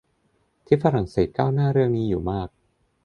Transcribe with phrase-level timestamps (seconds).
[0.65, 2.49] ที่ฝรั่งเศสก้าวหน้าเรื่องนี้อยู่มาก